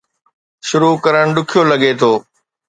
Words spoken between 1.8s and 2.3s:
ٿو